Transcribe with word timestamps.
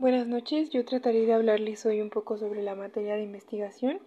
Buenas 0.00 0.26
noches, 0.26 0.70
yo 0.70 0.82
trataré 0.86 1.26
de 1.26 1.34
hablarles 1.34 1.84
hoy 1.84 2.00
un 2.00 2.08
poco 2.08 2.38
sobre 2.38 2.62
la 2.62 2.74
materia 2.74 3.16
de 3.16 3.22
investigación, 3.22 4.00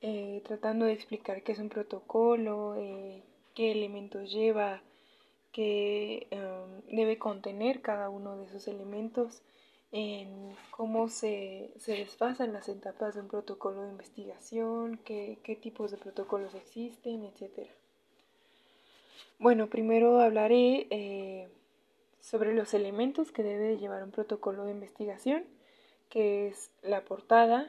eh, 0.00 0.40
tratando 0.46 0.86
de 0.86 0.94
explicar 0.94 1.42
qué 1.42 1.52
es 1.52 1.58
un 1.58 1.68
protocolo, 1.68 2.74
eh, 2.78 3.22
qué 3.54 3.70
elementos 3.70 4.32
lleva, 4.32 4.80
qué 5.52 6.26
um, 6.32 6.96
debe 6.96 7.18
contener 7.18 7.82
cada 7.82 8.08
uno 8.08 8.38
de 8.38 8.46
esos 8.46 8.66
elementos, 8.66 9.42
en 9.92 10.56
cómo 10.70 11.10
se, 11.10 11.70
se 11.78 11.92
desfasan 11.92 12.54
las 12.54 12.70
etapas 12.70 13.14
de 13.14 13.20
un 13.20 13.28
protocolo 13.28 13.82
de 13.82 13.90
investigación, 13.90 14.98
qué, 15.04 15.36
qué 15.42 15.54
tipos 15.54 15.90
de 15.90 15.98
protocolos 15.98 16.54
existen, 16.54 17.24
etc. 17.24 17.68
Bueno, 19.38 19.66
primero 19.68 20.20
hablaré 20.20 20.86
eh, 20.88 21.39
sobre 22.30 22.54
los 22.54 22.74
elementos 22.74 23.32
que 23.32 23.42
debe 23.42 23.76
llevar 23.76 24.04
un 24.04 24.12
protocolo 24.12 24.64
de 24.64 24.70
investigación, 24.70 25.42
que 26.08 26.46
es 26.46 26.70
la 26.80 27.04
portada, 27.04 27.68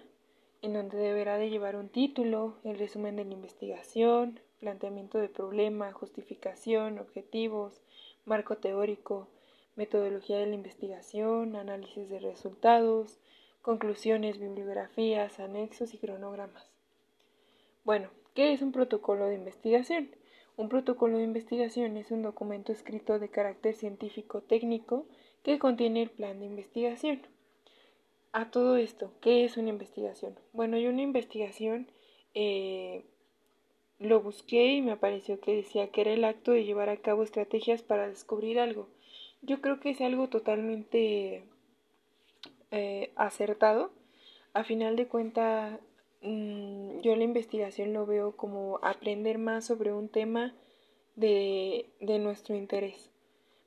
en 0.62 0.74
donde 0.74 1.00
deberá 1.00 1.40
de 1.40 1.50
llevar 1.50 1.76
un 1.76 1.90
título, 1.90 2.58
el 2.64 2.78
resumen 2.78 3.16
de 3.16 3.26
la 3.26 3.34
investigación, 3.34 4.40
planteamiento 4.60 5.18
de 5.18 5.30
problema, 5.30 5.92
justificación, 5.94 7.00
objetivos, 7.00 7.82
marco 8.26 8.58
teórico, 8.58 9.28
metodología 9.76 10.38
de 10.38 10.46
la 10.46 10.54
investigación, 10.54 11.56
análisis 11.56 12.08
de 12.10 12.20
resultados, 12.20 13.18
conclusiones, 13.64 14.40
bibliografías, 14.40 15.40
anexos 15.40 15.96
y 15.96 15.98
cronogramas. 15.98 16.70
Bueno, 17.84 18.12
¿qué 18.36 18.54
es 18.54 18.62
un 18.62 18.72
protocolo 18.72 19.26
de 19.26 19.36
investigación? 19.36 20.12
Un 20.58 20.70
protocolo 20.70 21.18
de 21.18 21.24
investigación 21.24 21.98
es 21.98 22.12
un 22.12 22.22
documento 22.22 22.72
escrito 22.72 23.20
de 23.20 23.30
carácter 23.30 23.74
científico 23.74 24.42
técnico 24.42 25.06
que 25.44 25.60
contiene 25.60 26.04
el 26.04 26.10
plan 26.10 26.40
de 26.40 26.46
investigación. 26.46 27.22
A 28.34 28.52
todo 28.52 28.78
esto, 28.78 29.12
¿qué 29.22 29.44
es 29.44 29.58
una 29.58 29.70
investigación? 29.70 30.38
Bueno, 30.54 30.78
yo 30.78 30.90
una 30.90 31.02
investigación 31.02 31.88
eh, 32.34 33.04
lo 34.00 34.22
busqué 34.22 34.74
y 34.74 34.82
me 34.82 34.94
apareció 34.94 35.40
que 35.40 35.56
decía 35.56 35.90
que 35.90 36.02
era 36.02 36.14
el 36.14 36.24
acto 36.24 36.52
de 36.52 36.64
llevar 36.64 36.90
a 36.90 36.98
cabo 36.98 37.24
estrategias 37.24 37.82
para 37.82 38.08
descubrir 38.08 38.60
algo. 38.60 38.88
Yo 39.42 39.62
creo 39.62 39.80
que 39.80 39.92
es 39.92 40.02
algo 40.02 40.28
totalmente 40.30 41.44
eh, 42.72 43.12
acertado. 43.16 43.92
A 44.54 44.64
final 44.64 44.96
de 44.96 45.08
cuentas, 45.08 45.80
yo 46.22 47.16
la 47.16 47.24
investigación 47.24 47.94
lo 47.94 48.06
veo 48.06 48.36
como 48.36 48.80
aprender 48.84 49.38
más 49.38 49.66
sobre 49.66 49.92
un 49.92 50.08
tema 50.08 50.54
de, 51.16 51.90
de 52.00 52.20
nuestro 52.20 52.56
interés 52.56 53.10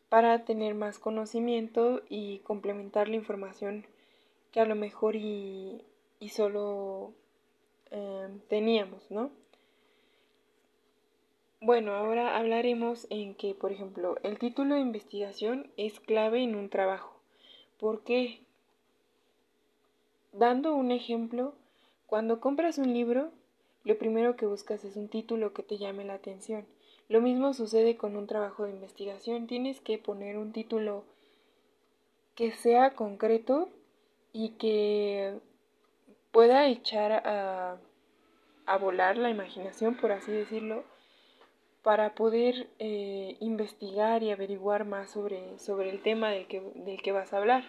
para 0.08 0.44
tener 0.44 0.74
más 0.74 1.00
conocimiento 1.00 2.02
y 2.08 2.38
complementar 2.40 3.08
la 3.08 3.16
información 3.16 3.84
que 4.52 4.60
a 4.60 4.64
lo 4.64 4.76
mejor 4.76 5.16
y, 5.16 5.82
y 6.20 6.28
solo 6.28 7.12
em, 7.90 8.38
teníamos, 8.48 9.10
¿no? 9.10 9.32
Bueno, 11.60 11.94
ahora 11.94 12.36
hablaremos 12.36 13.08
en 13.10 13.34
que, 13.34 13.54
por 13.54 13.72
ejemplo, 13.72 14.16
el 14.22 14.38
título 14.38 14.76
de 14.76 14.82
investigación 14.82 15.72
es 15.76 15.98
clave 15.98 16.42
en 16.42 16.54
un 16.54 16.68
trabajo. 16.68 17.18
¿Por 17.80 18.04
qué? 18.04 18.38
Dando 20.32 20.74
un 20.76 20.92
ejemplo, 20.92 21.54
cuando 22.06 22.40
compras 22.40 22.78
un 22.78 22.92
libro, 22.92 23.30
lo 23.84 23.98
primero 23.98 24.36
que 24.36 24.46
buscas 24.46 24.84
es 24.84 24.96
un 24.96 25.08
título 25.08 25.52
que 25.52 25.62
te 25.62 25.78
llame 25.78 26.04
la 26.04 26.14
atención. 26.14 26.66
Lo 27.08 27.20
mismo 27.20 27.52
sucede 27.52 27.96
con 27.96 28.16
un 28.16 28.26
trabajo 28.26 28.64
de 28.64 28.72
investigación. 28.72 29.46
Tienes 29.46 29.80
que 29.80 29.98
poner 29.98 30.38
un 30.38 30.52
título 30.52 31.04
que 32.34 32.52
sea 32.52 32.94
concreto 32.94 33.68
y 34.32 34.50
que 34.50 35.38
pueda 36.32 36.66
echar 36.66 37.12
a, 37.12 37.78
a 38.66 38.78
volar 38.78 39.16
la 39.16 39.30
imaginación, 39.30 39.96
por 39.96 40.12
así 40.12 40.32
decirlo, 40.32 40.84
para 41.82 42.14
poder 42.14 42.68
eh, 42.78 43.36
investigar 43.40 44.22
y 44.22 44.32
averiguar 44.32 44.86
más 44.86 45.10
sobre, 45.10 45.58
sobre 45.58 45.90
el 45.90 46.02
tema 46.02 46.30
del 46.30 46.46
que, 46.46 46.60
del 46.76 47.02
que 47.02 47.12
vas 47.12 47.32
a 47.32 47.36
hablar. 47.36 47.64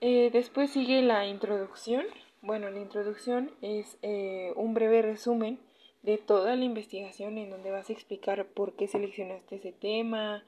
Eh, 0.00 0.30
después 0.32 0.70
sigue 0.70 1.02
la 1.02 1.26
introducción, 1.26 2.04
bueno, 2.44 2.70
la 2.70 2.80
introducción 2.80 3.50
es 3.62 3.96
eh, 4.02 4.52
un 4.56 4.74
breve 4.74 5.00
resumen 5.00 5.58
de 6.02 6.18
toda 6.18 6.56
la 6.56 6.64
investigación 6.64 7.38
en 7.38 7.50
donde 7.50 7.70
vas 7.70 7.88
a 7.88 7.94
explicar 7.94 8.44
por 8.46 8.74
qué 8.74 8.86
seleccionaste 8.86 9.56
ese 9.56 9.72
tema, 9.72 10.44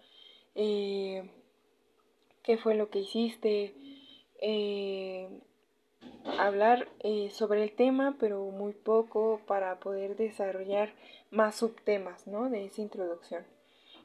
eh, 0.54 1.28
qué 2.42 2.58
fue 2.58 2.74
lo 2.74 2.90
que 2.90 2.98
hiciste, 3.00 3.72
eh, 4.42 5.40
hablar 6.38 6.86
sobre 7.30 7.62
el 7.62 7.72
tema, 7.72 8.16
pero 8.20 8.44
muy 8.50 8.74
poco 8.74 9.40
para 9.46 9.80
poder 9.80 10.16
desarrollar 10.16 10.92
más 11.30 11.56
subtemas 11.56 12.26
¿no? 12.26 12.50
de 12.50 12.66
esa 12.66 12.82
introducción. 12.82 13.44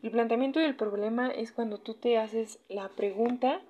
El 0.02 0.12
planteamiento 0.12 0.62
del 0.62 0.78
problema 0.78 1.29
es 1.29 1.52
cuando 1.52 1.78
tú 1.78 1.96
te 1.96 2.18
haces 2.18 2.58
la 2.69 2.88
pregunta 2.88 3.62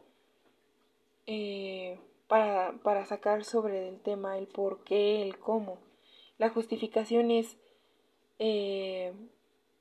para, 2.31 2.71
para 2.81 3.05
sacar 3.05 3.43
sobre 3.43 3.89
el 3.89 3.99
tema 3.99 4.37
el 4.37 4.47
por 4.47 4.85
qué, 4.85 5.21
el 5.21 5.37
cómo. 5.37 5.79
La 6.37 6.49
justificación 6.49 7.29
es 7.29 7.57
eh, 8.39 9.11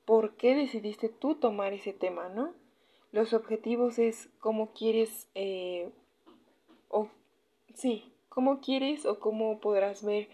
por 0.03 0.35
qué 0.35 0.53
decidiste 0.53 1.07
tú 1.07 1.35
tomar 1.35 1.71
ese 1.71 1.93
tema, 1.93 2.27
¿no? 2.27 2.53
Los 3.13 3.31
objetivos 3.31 3.99
es 3.99 4.27
cómo 4.41 4.73
quieres, 4.73 5.29
eh, 5.33 5.91
o 6.89 7.07
sí, 7.73 8.11
cómo 8.27 8.59
quieres 8.59 9.05
o 9.05 9.21
cómo 9.21 9.61
podrás 9.61 10.03
ver 10.03 10.27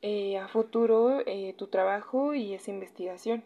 eh, 0.00 0.38
a 0.38 0.48
futuro 0.48 1.18
tu 1.58 1.66
trabajo 1.66 2.32
y 2.32 2.54
esa 2.54 2.70
investigación. 2.70 3.44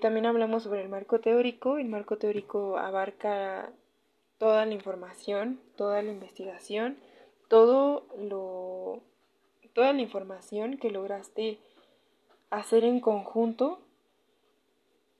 también 0.00 0.26
hablamos 0.26 0.62
sobre 0.62 0.82
el 0.82 0.88
marco 0.88 1.18
teórico. 1.18 1.76
El 1.76 1.88
marco 1.88 2.18
teórico 2.18 2.78
abarca 2.78 3.72
toda 4.38 4.66
la 4.66 4.74
información, 4.74 5.60
toda 5.76 6.02
la 6.02 6.10
investigación, 6.10 6.98
todo 7.48 8.06
lo, 8.18 9.00
toda 9.72 9.92
la 9.92 10.00
información 10.00 10.78
que 10.78 10.90
lograste 10.90 11.58
hacer 12.50 12.84
en 12.84 13.00
conjunto 13.00 13.80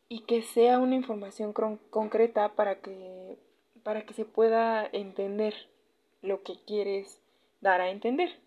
y 0.09 0.21
que 0.21 0.43
sea 0.43 0.79
una 0.79 0.95
información 0.95 1.53
concreta 1.53 2.55
para 2.55 2.81
que, 2.81 3.39
para 3.83 4.07
que 4.07 4.15
se 4.15 4.25
pueda 4.25 4.89
entender 4.93 5.55
lo 6.23 6.43
que 6.43 6.55
quieres 6.67 7.21
dar 7.61 7.81
a 7.81 7.91
entender. 7.91 8.39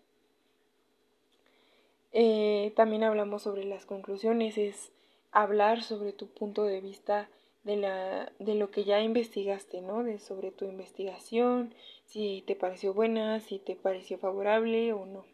Eh, 2.12 2.72
también 2.74 3.04
hablamos 3.04 3.42
sobre 3.42 3.64
las 3.64 3.84
conclusiones, 3.84 4.56
es 4.56 4.90
hablar 5.30 5.82
sobre 5.82 6.12
tu 6.12 6.26
punto 6.26 6.64
de 6.64 6.80
vista 6.80 7.28
de, 7.68 7.76
la, 7.76 8.32
de 8.38 8.54
lo 8.54 8.70
que 8.70 8.84
ya 8.84 9.02
investigaste, 9.02 9.82
¿no? 9.82 10.02
De, 10.02 10.18
sobre 10.18 10.50
tu 10.50 10.64
investigación, 10.64 11.74
si 12.06 12.42
te 12.46 12.56
pareció 12.56 12.94
buena, 12.94 13.40
si 13.40 13.58
te 13.58 13.76
pareció 13.76 14.16
favorable 14.16 14.94
o 14.94 15.04
no. 15.04 15.26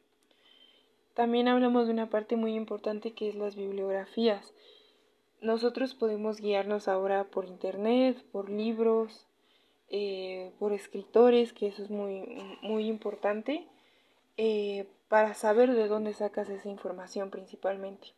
También 1.15 1.47
hablamos 1.47 1.87
de 1.87 1.93
una 1.93 2.11
parte 2.11 2.35
muy 2.35 2.57
importante 2.57 3.13
que 3.13 3.29
es 3.29 3.37
las 3.37 3.55
bibliografías. 3.55 4.53
Nosotros 5.43 5.95
podemos 5.95 6.41
guiarnos 6.41 6.89
ahora 6.89 7.23
por 7.23 7.45
internet, 7.45 8.21
por 8.33 8.51
libros, 8.51 9.29
eh, 9.89 10.51
por 10.59 10.73
escritores, 10.73 11.53
que 11.53 11.69
eso 11.69 11.85
es 11.85 11.91
muy, 11.91 12.27
muy 12.63 12.89
importante, 12.89 13.65
eh, 14.39 14.89
para 15.09 15.35
saber 15.35 15.73
de 15.73 15.87
dónde 15.87 16.15
sacas 16.15 16.49
esa 16.49 16.69
información 16.69 17.31
principalmente. 17.31 18.09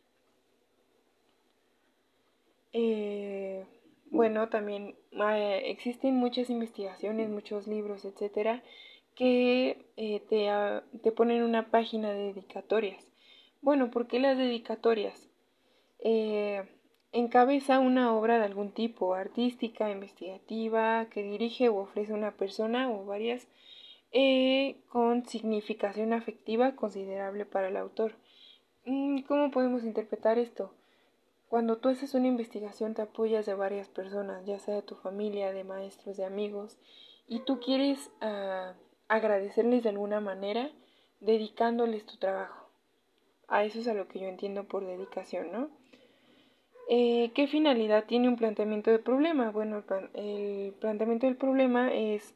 Eh, 2.73 3.63
bueno, 4.11 4.49
también 4.49 4.95
eh, 5.11 5.61
existen 5.65 6.15
muchas 6.15 6.49
investigaciones, 6.49 7.29
muchos 7.29 7.67
libros, 7.67 8.05
etcétera, 8.05 8.63
que 9.15 9.85
eh, 9.97 10.21
te, 10.29 10.49
te, 10.99 11.11
ponen 11.11 11.43
una 11.43 11.69
página 11.71 12.11
de 12.11 12.33
dedicatorias. 12.33 13.05
Bueno, 13.61 13.91
¿por 13.91 14.07
qué 14.07 14.19
las 14.19 14.37
dedicatorias? 14.37 15.27
Eh, 15.99 16.63
encabeza 17.11 17.79
una 17.79 18.15
obra 18.15 18.37
de 18.39 18.45
algún 18.45 18.71
tipo, 18.71 19.15
artística, 19.15 19.91
investigativa, 19.91 21.07
que 21.09 21.23
dirige 21.23 21.69
o 21.69 21.77
ofrece 21.77 22.13
una 22.13 22.31
persona 22.31 22.89
o 22.91 23.05
varias, 23.05 23.47
con 24.89 25.27
significación 25.27 26.13
afectiva 26.13 26.75
considerable 26.75 27.45
para 27.45 27.67
el 27.67 27.77
autor. 27.77 28.13
Mm, 28.85 29.21
¿Cómo 29.23 29.51
podemos 29.51 29.83
interpretar 29.83 30.39
esto? 30.39 30.71
Cuando 31.49 31.77
tú 31.77 31.89
haces 31.89 32.13
una 32.13 32.27
investigación 32.27 32.93
te 32.93 33.01
apoyas 33.01 33.45
de 33.45 33.53
varias 33.53 33.87
personas, 33.87 34.45
ya 34.45 34.59
sea 34.59 34.75
de 34.75 34.81
tu 34.81 34.95
familia, 34.95 35.53
de 35.53 35.63
maestros, 35.63 36.17
de 36.17 36.25
amigos, 36.25 36.77
y 37.27 37.39
tú 37.39 37.59
quieres 37.59 38.11
ah, 38.21 38.73
agradecerles 39.07 39.83
de 39.83 39.89
alguna 39.89 40.19
manera 40.19 40.69
dedicándoles 41.19 42.05
tu 42.05 42.17
trabajo. 42.17 42.69
A 43.47 43.63
eso 43.63 43.79
es 43.79 43.87
a 43.87 43.93
lo 43.93 44.07
que 44.07 44.19
yo 44.19 44.27
entiendo 44.27 44.65
por 44.65 44.85
dedicación, 44.85 45.51
¿no? 45.51 45.69
Eh, 46.89 47.31
¿Qué 47.33 47.47
finalidad 47.47 48.05
tiene 48.05 48.27
un 48.27 48.37
planteamiento 48.37 48.91
de 48.91 48.99
problema? 48.99 49.51
Bueno, 49.51 49.83
el 50.13 50.73
planteamiento 50.79 51.27
del 51.27 51.37
problema 51.37 51.93
es 51.93 52.33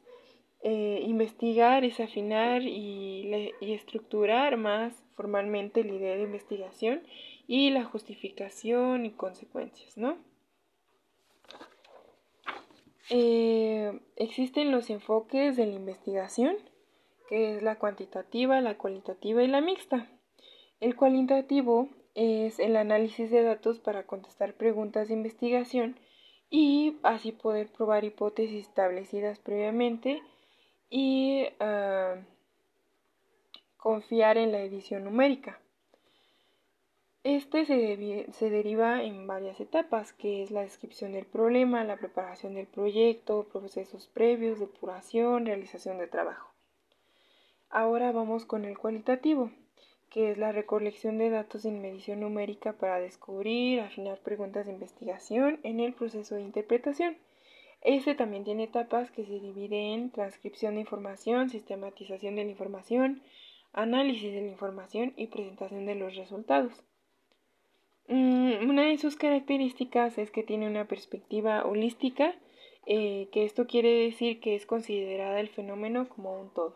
Eh, 0.64 1.00
investigar 1.08 1.84
es 1.84 1.98
afinar 1.98 2.62
y, 2.62 3.52
y, 3.60 3.72
estructurar 3.72 4.56
más 4.56 5.01
formalmente 5.14 5.84
la 5.84 5.94
idea 5.94 6.16
de 6.16 6.22
investigación 6.22 7.02
y 7.46 7.70
la 7.70 7.84
justificación 7.84 9.06
y 9.06 9.12
consecuencias, 9.12 9.96
¿no? 9.96 10.18
Eh, 13.10 14.00
existen 14.16 14.70
los 14.70 14.88
enfoques 14.88 15.56
de 15.56 15.66
la 15.66 15.74
investigación, 15.74 16.56
que 17.28 17.56
es 17.56 17.62
la 17.62 17.78
cuantitativa, 17.78 18.60
la 18.60 18.78
cualitativa 18.78 19.42
y 19.42 19.48
la 19.48 19.60
mixta. 19.60 20.08
El 20.80 20.96
cualitativo 20.96 21.88
es 22.14 22.58
el 22.58 22.76
análisis 22.76 23.30
de 23.30 23.42
datos 23.42 23.80
para 23.80 24.06
contestar 24.06 24.54
preguntas 24.54 25.08
de 25.08 25.14
investigación 25.14 25.98
y 26.50 26.98
así 27.02 27.32
poder 27.32 27.70
probar 27.72 28.04
hipótesis 28.04 28.66
establecidas 28.66 29.38
previamente 29.38 30.22
y 30.90 31.46
ah, 31.60 32.16
confiar 33.82 34.38
en 34.38 34.52
la 34.52 34.60
edición 34.60 35.02
numérica. 35.02 35.58
Este 37.24 37.66
se, 37.66 38.28
se, 38.32 38.48
deriva 38.48 39.02
en 39.02 39.26
varias 39.26 39.58
etapas, 39.58 40.12
que 40.12 40.44
es 40.44 40.52
la 40.52 40.60
descripción 40.60 41.14
del 41.14 41.26
problema, 41.26 41.82
la 41.82 41.96
preparación 41.96 42.54
del 42.54 42.68
proyecto, 42.68 43.48
procesos 43.52 44.06
previos, 44.06 44.60
depuración, 44.60 45.46
realización 45.46 45.98
de 45.98 46.06
trabajo. 46.06 46.52
Ahora 47.70 48.12
vamos 48.12 48.44
con 48.44 48.64
el 48.64 48.78
cualitativo, 48.78 49.50
que 50.10 50.30
es 50.30 50.38
la 50.38 50.52
recolección 50.52 51.18
de 51.18 51.30
datos 51.30 51.64
en 51.64 51.82
medición 51.82 52.20
numérica 52.20 52.74
para 52.74 53.00
descubrir, 53.00 53.80
afinar 53.80 54.18
preguntas 54.18 54.66
de 54.66 54.72
investigación 54.74 55.58
en 55.64 55.80
el 55.80 55.92
proceso 55.92 56.36
de 56.36 56.42
interpretación. 56.42 57.16
Este 57.80 58.14
también 58.14 58.44
tiene 58.44 58.62
etapas 58.64 59.10
que 59.10 59.26
se 59.26 59.40
dividen 59.40 60.02
en 60.02 60.10
transcripción 60.12 60.76
de 60.76 60.82
información, 60.82 61.50
sistematización 61.50 62.36
de 62.36 62.44
la 62.44 62.50
información, 62.52 63.22
análisis 63.72 64.32
de 64.32 64.42
la 64.42 64.48
información 64.48 65.12
y 65.16 65.28
presentación 65.28 65.86
de 65.86 65.94
los 65.94 66.16
resultados. 66.16 66.82
Mm, 68.08 68.68
una 68.68 68.82
de 68.86 68.98
sus 68.98 69.16
características 69.16 70.18
es 70.18 70.30
que 70.30 70.42
tiene 70.42 70.66
una 70.66 70.86
perspectiva 70.86 71.64
holística, 71.64 72.34
eh, 72.86 73.28
que 73.32 73.44
esto 73.44 73.66
quiere 73.66 73.90
decir 73.90 74.40
que 74.40 74.54
es 74.54 74.66
considerada 74.66 75.40
el 75.40 75.48
fenómeno 75.48 76.08
como 76.08 76.38
un 76.40 76.50
todo. 76.52 76.74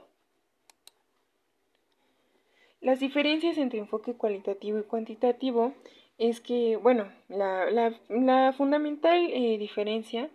Las 2.80 3.00
diferencias 3.00 3.58
entre 3.58 3.80
enfoque 3.80 4.14
cualitativo 4.14 4.78
y 4.78 4.84
cuantitativo 4.84 5.74
es 6.18 6.40
que, 6.40 6.76
bueno, 6.76 7.10
la, 7.28 8.52
fundamental 8.56 9.28
eh, 9.32 9.58
diferencia 9.58 10.30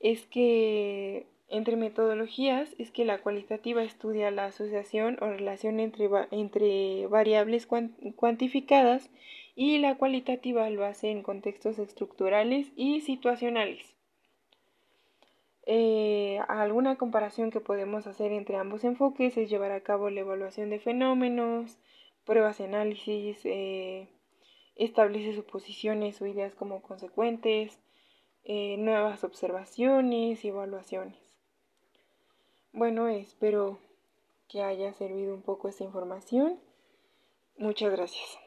es 0.00 0.26
que 0.26 1.26
entre 1.50 1.76
metodologías 1.76 2.74
es 2.78 2.92
que 2.92 3.04
la 3.04 3.18
cualitativa 3.18 3.82
estudia 3.82 4.30
la 4.30 4.46
asociación 4.46 5.18
o 5.20 5.26
relación 5.26 5.80
entre, 5.80 7.06
variables 7.08 7.66
cuantificadas 7.66 9.10
y 9.56 9.78
la 9.78 9.96
cualitativa 9.96 10.70
lo 10.70 10.84
hace 10.84 11.10
en 11.10 11.22
contextos 11.22 11.78
estructurales 11.78 12.72
y 12.76 13.00
situacionales. 13.00 13.94
Eh, 15.66 16.40
alguna 16.48 16.96
comparación 16.96 17.50
que 17.50 17.60
podemos 17.60 18.06
hacer 18.06 18.32
entre 18.32 18.56
ambos 18.56 18.84
enfoques 18.84 19.36
es 19.36 19.50
llevar 19.50 19.72
a 19.72 19.82
cabo 19.82 20.08
la 20.08 20.20
evaluación 20.20 20.70
de 20.70 20.78
fenómenos, 20.78 21.78
pruebas 22.24 22.60
y 22.60 22.62
análisis, 22.62 23.40
eh, 23.44 24.08
establece 24.76 25.34
suposiciones 25.34 26.22
o 26.22 26.26
ideas 26.26 26.54
como 26.54 26.80
consecuentes, 26.80 27.80
eh, 28.44 28.76
nuevas 28.78 29.24
observaciones 29.24 30.44
y 30.44 30.48
evaluaciones. 30.48 31.29
Bueno, 32.72 33.08
espero 33.08 33.78
que 34.48 34.62
haya 34.62 34.92
servido 34.92 35.34
un 35.34 35.42
poco 35.42 35.68
esta 35.68 35.84
información. 35.84 36.60
Muchas 37.56 37.90
gracias. 37.92 38.38